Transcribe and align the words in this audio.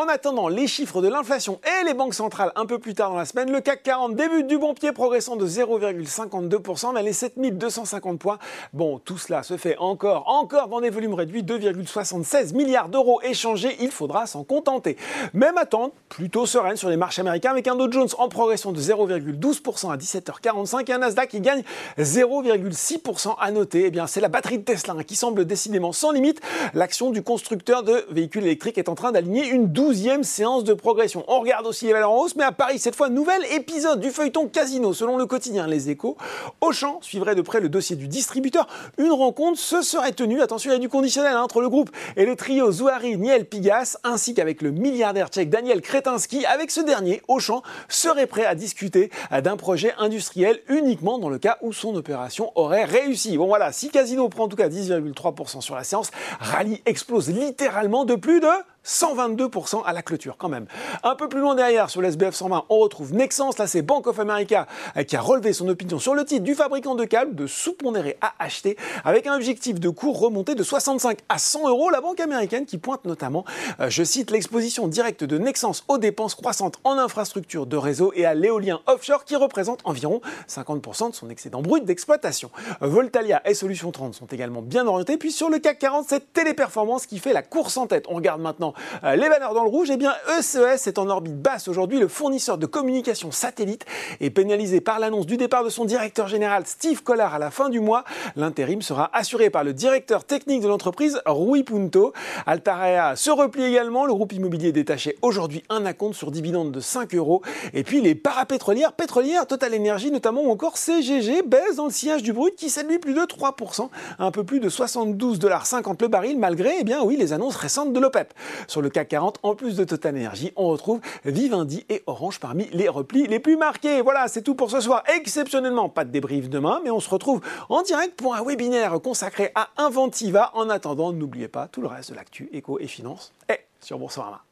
En 0.00 0.08
attendant 0.08 0.48
les 0.48 0.66
chiffres 0.66 1.02
de 1.02 1.08
l'inflation 1.08 1.60
et 1.62 1.84
les 1.84 1.92
banques 1.92 2.14
centrales 2.14 2.52
un 2.56 2.64
peu 2.64 2.78
plus 2.78 2.94
tard 2.94 3.10
dans 3.10 3.18
la 3.18 3.26
semaine, 3.26 3.52
le 3.52 3.60
CAC 3.60 3.82
40 3.82 4.16
débute 4.16 4.46
du 4.46 4.56
bon 4.56 4.72
pied 4.72 4.92
progressant 4.92 5.36
de 5.36 5.46
0,52% 5.46 6.94
vers 6.94 7.02
les 7.02 7.12
7250 7.12 8.18
points. 8.18 8.38
Bon, 8.72 8.98
tout 8.98 9.18
cela 9.18 9.42
se 9.42 9.58
fait 9.58 9.76
encore, 9.76 10.26
encore 10.26 10.68
dans 10.68 10.80
des 10.80 10.88
volumes 10.88 11.12
réduits, 11.12 11.42
2,76 11.42 12.54
milliards 12.54 12.88
d'euros 12.88 13.20
échangés, 13.20 13.76
il 13.80 13.90
faudra 13.90 14.24
s'en 14.26 14.42
contenter. 14.42 14.96
Même 15.34 15.58
attente 15.58 15.92
plutôt 16.08 16.46
sereine 16.46 16.76
sur 16.76 16.88
les 16.88 16.96
marchés 16.96 17.20
américains 17.20 17.50
avec 17.50 17.68
un 17.68 17.76
Dow 17.76 17.92
Jones 17.92 18.08
en 18.16 18.30
progression 18.30 18.72
de 18.72 18.80
0,12% 18.80 19.92
à 19.92 19.98
17h45 19.98 20.90
et 20.90 20.94
un 20.94 20.98
Nasdaq 20.98 21.28
qui 21.28 21.42
gagne 21.42 21.62
0,6% 21.98 23.34
à 23.38 23.50
noter. 23.50 23.84
Eh 23.84 23.90
bien, 23.90 24.06
c'est 24.06 24.22
la 24.22 24.28
batterie 24.28 24.60
de 24.60 24.64
Tesla 24.64 24.94
hein, 24.96 25.02
qui 25.02 25.14
semble 25.14 25.44
décidément 25.44 25.92
sans 25.92 26.10
limite. 26.10 26.40
L'action 26.72 27.10
du 27.10 27.22
constructeur 27.22 27.82
de 27.82 28.06
véhicules 28.10 28.44
électriques 28.44 28.78
est 28.78 28.88
en 28.88 28.94
train 28.94 29.12
d'aligner 29.12 29.46
une 29.46 29.70
douzième 29.90 30.22
séance 30.22 30.62
de 30.62 30.72
progression. 30.72 31.24
On 31.26 31.40
regarde 31.40 31.66
aussi 31.66 31.84
les 31.84 31.92
valeurs 31.92 32.12
en 32.12 32.18
hausse, 32.20 32.36
mais 32.36 32.44
à 32.44 32.52
Paris, 32.52 32.78
cette 32.78 32.94
fois, 32.94 33.08
nouvel 33.08 33.44
épisode 33.52 33.98
du 33.98 34.10
feuilleton 34.10 34.46
casino. 34.46 34.92
Selon 34.92 35.16
le 35.16 35.26
quotidien 35.26 35.66
Les 35.66 35.90
Échos, 35.90 36.16
Auchan 36.60 37.00
suivrait 37.02 37.34
de 37.34 37.42
près 37.42 37.58
le 37.58 37.68
dossier 37.68 37.96
du 37.96 38.06
distributeur. 38.06 38.68
Une 38.98 39.10
rencontre 39.10 39.58
se 39.58 39.82
serait 39.82 40.12
tenue, 40.12 40.42
attention, 40.42 40.70
il 40.70 40.74
y 40.74 40.76
a 40.76 40.78
du 40.78 40.88
conditionnel 40.88 41.32
hein, 41.34 41.42
entre 41.42 41.60
le 41.60 41.68
groupe 41.68 41.90
et 42.16 42.24
le 42.24 42.36
trio 42.36 42.70
Zouari, 42.70 43.16
Niel 43.16 43.46
Pigas, 43.46 43.96
ainsi 44.04 44.32
qu'avec 44.32 44.62
le 44.62 44.70
milliardaire 44.70 45.26
tchèque 45.26 45.50
Daniel 45.50 45.80
Kretinsky. 45.80 46.46
Avec 46.46 46.70
ce 46.70 46.82
dernier, 46.82 47.20
Auchan 47.26 47.64
serait 47.88 48.28
prêt 48.28 48.44
à 48.44 48.54
discuter 48.54 49.10
d'un 49.42 49.56
projet 49.56 49.92
industriel 49.98 50.60
uniquement 50.68 51.18
dans 51.18 51.30
le 51.30 51.38
cas 51.38 51.58
où 51.62 51.72
son 51.72 51.96
opération 51.96 52.52
aurait 52.54 52.84
réussi. 52.84 53.36
Bon 53.36 53.48
voilà, 53.48 53.72
si 53.72 53.90
Casino 53.90 54.28
prend 54.28 54.44
en 54.44 54.48
tout 54.48 54.56
cas 54.56 54.68
10,3% 54.68 55.60
sur 55.60 55.74
la 55.74 55.82
séance, 55.82 56.12
Rally 56.38 56.80
explose 56.86 57.28
littéralement 57.30 58.04
de 58.04 58.14
plus 58.14 58.38
de 58.38 58.46
122% 58.84 59.82
à 59.84 59.92
la 59.92 60.02
clôture 60.02 60.36
quand 60.38 60.48
même. 60.48 60.66
Un 61.02 61.14
peu 61.14 61.28
plus 61.28 61.40
loin 61.40 61.54
derrière, 61.54 61.90
sur 61.90 62.00
l'SBF 62.00 62.34
120, 62.34 62.64
on 62.68 62.78
retrouve 62.78 63.14
Nexans, 63.14 63.50
là 63.58 63.66
c'est 63.66 63.82
Bank 63.82 64.06
of 64.06 64.18
America 64.18 64.66
euh, 64.96 65.02
qui 65.02 65.16
a 65.16 65.20
relevé 65.20 65.52
son 65.52 65.68
opinion 65.68 65.98
sur 65.98 66.14
le 66.14 66.24
titre 66.24 66.44
du 66.44 66.54
fabricant 66.54 66.94
de 66.94 67.04
câbles 67.04 67.34
de 67.34 67.46
sous-pondéré 67.46 68.16
à 68.20 68.32
acheter 68.38 68.76
avec 69.04 69.26
un 69.26 69.34
objectif 69.34 69.78
de 69.80 69.88
cours 69.88 70.18
remonté 70.18 70.54
de 70.54 70.62
65 70.62 71.18
à 71.28 71.38
100 71.38 71.68
euros. 71.68 71.90
La 71.90 72.00
banque 72.00 72.20
américaine 72.20 72.66
qui 72.66 72.78
pointe 72.78 73.04
notamment, 73.04 73.44
euh, 73.80 73.90
je 73.90 74.02
cite, 74.02 74.30
l'exposition 74.30 74.88
directe 74.88 75.24
de 75.24 75.38
Nexans 75.38 75.72
aux 75.88 75.98
dépenses 75.98 76.34
croissantes 76.34 76.78
en 76.84 76.98
infrastructure 76.98 77.66
de 77.66 77.76
réseau 77.76 78.12
et 78.14 78.24
à 78.24 78.34
l'éolien 78.34 78.80
offshore 78.86 79.24
qui 79.24 79.36
représente 79.36 79.80
environ 79.84 80.20
50% 80.48 81.10
de 81.10 81.14
son 81.14 81.30
excédent 81.30 81.62
brut 81.62 81.84
d'exploitation. 81.84 82.50
Voltalia 82.80 83.42
et 83.48 83.54
Solution 83.54 83.90
30 83.92 84.14
sont 84.14 84.26
également 84.26 84.62
bien 84.62 84.86
orientés. 84.86 85.16
Puis 85.16 85.32
sur 85.32 85.50
le 85.50 85.58
CAC 85.58 85.78
40, 85.78 86.06
c'est 86.08 86.32
Téléperformance 86.32 87.06
qui 87.06 87.18
fait 87.18 87.32
la 87.32 87.42
course 87.42 87.76
en 87.76 87.86
tête. 87.86 88.06
On 88.08 88.14
regarde 88.14 88.40
maintenant 88.40 88.69
euh, 89.04 89.16
les 89.16 89.28
valeurs 89.28 89.54
dans 89.54 89.64
le 89.64 89.70
rouge, 89.70 89.90
eh 89.90 89.96
bien 89.96 90.12
ECES 90.38 90.86
est 90.86 90.98
en 90.98 91.08
orbite 91.08 91.40
basse 91.40 91.68
aujourd'hui. 91.68 91.98
Le 91.98 92.08
fournisseur 92.08 92.58
de 92.58 92.66
communication 92.66 93.30
satellite 93.30 93.86
est 94.20 94.30
pénalisé 94.30 94.80
par 94.80 94.98
l'annonce 94.98 95.26
du 95.26 95.36
départ 95.36 95.64
de 95.64 95.70
son 95.70 95.84
directeur 95.84 96.28
général 96.28 96.64
Steve 96.66 97.02
Collard 97.02 97.34
à 97.34 97.38
la 97.38 97.50
fin 97.50 97.68
du 97.68 97.80
mois. 97.80 98.04
L'intérim 98.36 98.82
sera 98.82 99.10
assuré 99.12 99.50
par 99.50 99.64
le 99.64 99.72
directeur 99.72 100.24
technique 100.24 100.62
de 100.62 100.68
l'entreprise 100.68 101.20
Rui 101.26 101.62
Punto. 101.62 102.12
Altarea 102.46 103.16
se 103.16 103.30
replie 103.30 103.64
également. 103.64 104.04
Le 104.04 104.12
groupe 104.12 104.32
immobilier 104.32 104.72
détaché 104.72 105.16
aujourd'hui 105.22 105.62
un 105.68 105.86
acompte 105.86 106.14
sur 106.14 106.30
dividende 106.30 106.72
de 106.72 106.80
5 106.80 107.14
euros. 107.14 107.42
Et 107.72 107.84
puis 107.84 108.00
les 108.00 108.14
parapétrolières, 108.14 108.92
pétrolières, 108.92 109.46
Total 109.46 109.74
Energy 109.74 110.10
notamment 110.10 110.42
ou 110.42 110.50
encore 110.50 110.76
CGG 110.76 111.42
baissent 111.46 111.76
dans 111.76 111.86
le 111.86 111.92
sillage 111.92 112.22
du 112.22 112.32
brut 112.32 112.54
qui 112.56 112.70
séduit 112.70 112.98
plus 112.98 113.14
de 113.14 113.20
3%, 113.20 113.88
un 114.18 114.30
peu 114.30 114.44
plus 114.44 114.60
de 114.60 114.68
72,50$ 114.68 116.00
le 116.00 116.08
baril 116.08 116.38
malgré, 116.38 116.70
eh 116.80 116.84
bien 116.84 117.02
oui, 117.02 117.16
les 117.16 117.32
annonces 117.32 117.56
récentes 117.56 117.92
de 117.92 118.00
l'OPEP. 118.00 118.32
Sur 118.66 118.82
le 118.82 118.90
CAC 118.90 119.08
40, 119.08 119.38
en 119.42 119.54
plus 119.54 119.76
de 119.76 119.84
Total 119.84 120.14
Energy, 120.14 120.52
on 120.56 120.68
retrouve 120.68 121.00
Vivendi 121.24 121.84
et 121.88 122.02
Orange 122.06 122.40
parmi 122.40 122.68
les 122.72 122.88
replis 122.88 123.26
les 123.26 123.40
plus 123.40 123.56
marqués. 123.56 124.00
Voilà, 124.02 124.28
c'est 124.28 124.42
tout 124.42 124.54
pour 124.54 124.70
ce 124.70 124.80
soir. 124.80 125.02
Exceptionnellement, 125.16 125.88
pas 125.88 126.04
de 126.04 126.10
débrief 126.10 126.48
demain, 126.48 126.80
mais 126.84 126.90
on 126.90 127.00
se 127.00 127.10
retrouve 127.10 127.40
en 127.68 127.82
direct 127.82 128.16
pour 128.16 128.34
un 128.34 128.44
webinaire 128.44 129.00
consacré 129.00 129.52
à 129.54 129.68
Inventiva. 129.76 130.50
En 130.54 130.68
attendant, 130.70 131.12
n'oubliez 131.12 131.48
pas 131.48 131.68
tout 131.68 131.80
le 131.80 131.88
reste 131.88 132.10
de 132.10 132.16
l'actu 132.16 132.48
éco 132.52 132.78
et 132.78 132.86
finance 132.86 133.32
est 133.48 133.66
sur 133.80 133.98
Boursorama. 133.98 134.42